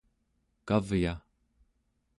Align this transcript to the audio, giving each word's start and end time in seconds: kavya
kavya 0.67 1.13